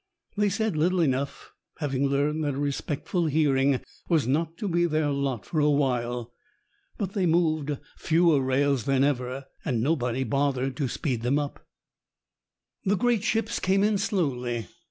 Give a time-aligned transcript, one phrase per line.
[0.35, 5.11] They said little enough, having learned that a respectful hearing was not to be their
[5.11, 6.33] lot for a while.
[6.97, 11.67] But they moved fewer rails than ever, and nobody bothered to speed them up.
[12.83, 14.65] The great ships came in slowly.